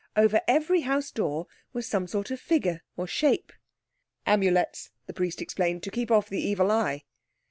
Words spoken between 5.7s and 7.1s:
"to keep off the evil eye."